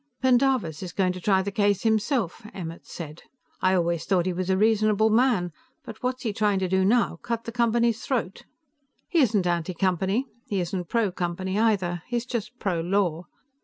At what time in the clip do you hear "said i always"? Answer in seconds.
2.87-4.03